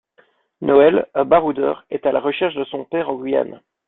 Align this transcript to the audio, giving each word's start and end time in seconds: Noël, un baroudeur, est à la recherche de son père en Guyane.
Noël, 0.61 1.05
un 1.13 1.25
baroudeur, 1.25 1.85
est 1.91 2.07
à 2.07 2.11
la 2.11 2.19
recherche 2.19 2.55
de 2.55 2.63
son 2.65 2.85
père 2.85 3.09
en 3.11 3.17
Guyane. 3.21 3.61